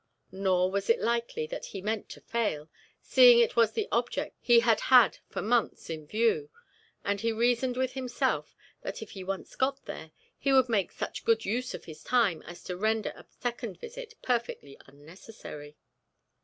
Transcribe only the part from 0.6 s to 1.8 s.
was it likely that he